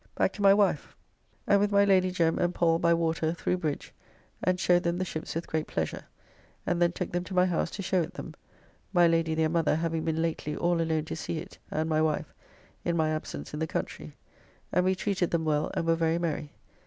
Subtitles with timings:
[0.15, 0.95] Back to my wife,
[1.45, 2.39] and with my Lady Jem.
[2.39, 3.93] and Pall by water through bridge,
[4.43, 6.05] and showed them the ships with great pleasure,
[6.65, 8.33] and then took them to my house to show it them
[8.93, 12.33] (my Lady their mother having been lately all alone to see it and my wife,
[12.83, 14.15] in my absence in the country),
[14.71, 16.51] and we treated them well, and were very merry.